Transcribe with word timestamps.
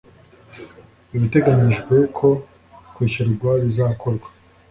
ibiteganyijwe 1.15 1.95
ko 2.17 2.27
kwishyurwa 2.93 3.49
bizakorwa 3.63 4.27